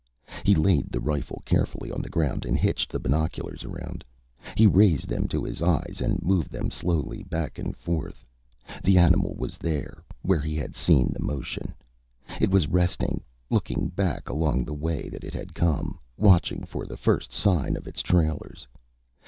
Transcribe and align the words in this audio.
He 0.43 0.55
laid 0.55 0.89
the 0.91 0.99
rifle 0.99 1.43
carefully 1.45 1.91
on 1.91 2.01
the 2.01 2.09
ground 2.09 2.43
and 2.43 2.57
hitched 2.57 2.91
the 2.91 2.99
binoculars 2.99 3.63
around. 3.63 4.03
He 4.55 4.65
raised 4.65 5.07
them 5.07 5.27
to 5.27 5.43
his 5.43 5.61
eyes 5.61 6.01
and 6.03 6.23
moved 6.23 6.49
them 6.51 6.71
slowly 6.71 7.21
back 7.21 7.59
and 7.59 7.77
forth. 7.77 8.25
The 8.83 8.97
animal 8.97 9.35
was 9.35 9.59
there 9.59 10.03
where 10.23 10.39
he 10.41 10.55
had 10.55 10.75
seen 10.75 11.13
the 11.13 11.21
motion. 11.21 11.75
It 12.39 12.49
was 12.49 12.65
resting, 12.67 13.21
looking 13.51 13.89
back 13.89 14.27
along 14.27 14.65
the 14.65 14.73
way 14.73 15.07
that 15.09 15.23
it 15.23 15.35
had 15.35 15.53
come, 15.53 15.99
watching 16.17 16.63
for 16.63 16.87
the 16.87 16.97
first 16.97 17.31
sign 17.31 17.75
of 17.77 17.85
its 17.87 18.01
trailers. 18.01 18.65